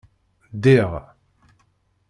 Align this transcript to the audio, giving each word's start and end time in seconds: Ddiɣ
Ddiɣ 0.55 0.91